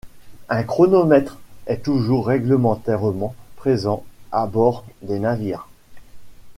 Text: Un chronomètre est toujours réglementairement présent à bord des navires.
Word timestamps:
Un 0.49 0.63
chronomètre 0.63 1.37
est 1.67 1.83
toujours 1.83 2.25
réglementairement 2.25 3.35
présent 3.55 4.03
à 4.31 4.47
bord 4.47 4.83
des 5.03 5.19
navires. 5.19 5.67